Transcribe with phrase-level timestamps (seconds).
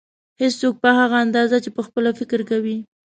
[0.41, 2.77] هېڅوک په هغه اندازه چې پخپله فکر کوي.